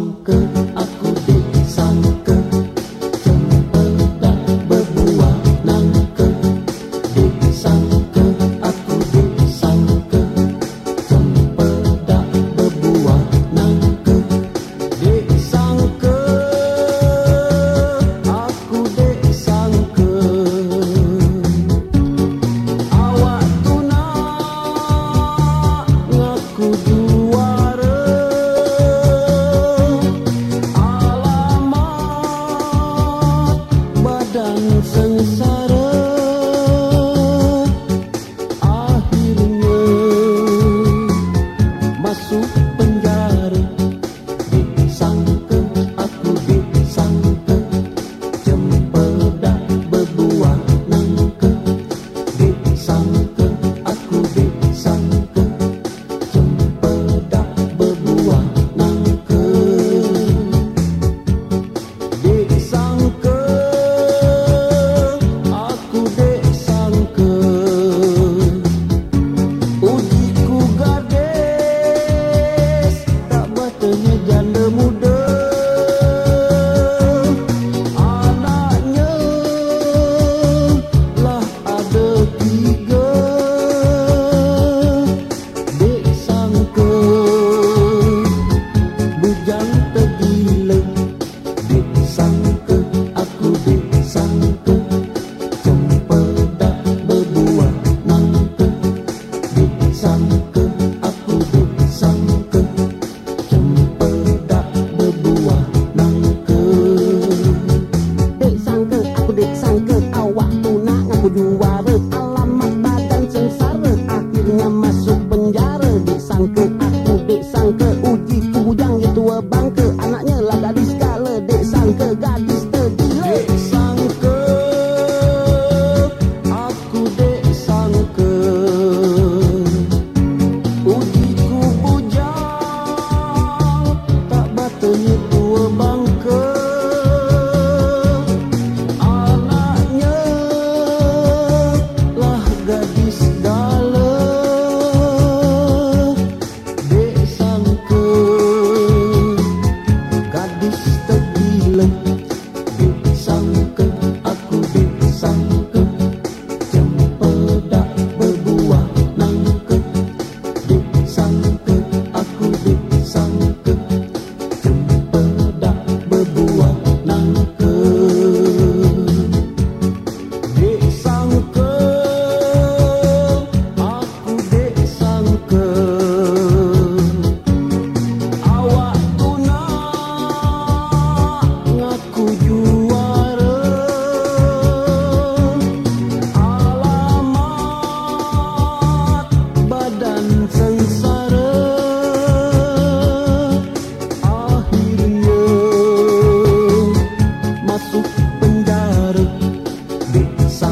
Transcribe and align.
good. 0.00 0.89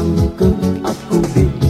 Sangka 0.09 0.49
aku 0.81 1.21
di 1.33 1.68